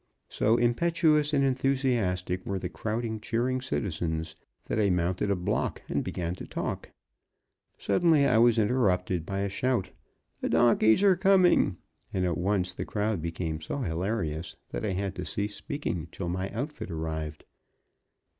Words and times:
So 0.29 0.57
impetuous 0.57 1.31
and 1.31 1.45
enthusiastic 1.45 2.43
were 2.43 2.57
the 2.57 2.69
crowding, 2.69 3.19
cheering 3.19 3.61
citizens 3.61 4.35
that 4.65 4.79
I 4.79 4.89
mounted 4.89 5.29
a 5.29 5.35
block 5.35 5.83
and 5.87 6.03
began 6.03 6.33
to 6.37 6.47
talk. 6.47 6.89
Suddenly, 7.77 8.25
I 8.25 8.39
was 8.39 8.57
interrupted 8.57 9.27
by 9.27 9.41
a 9.41 9.47
shout, 9.47 9.91
"The 10.39 10.49
donkeys 10.49 11.03
are 11.03 11.15
coming," 11.15 11.77
and 12.11 12.25
at 12.25 12.39
once 12.39 12.73
the 12.73 12.83
crowd 12.83 13.21
became 13.21 13.61
so 13.61 13.77
hilarious 13.77 14.55
that 14.69 14.83
I 14.83 14.93
had 14.93 15.13
to 15.17 15.23
cease 15.23 15.53
speaking 15.55 16.07
till 16.11 16.29
my 16.29 16.49
outfit 16.49 16.89
arrived. 16.89 17.45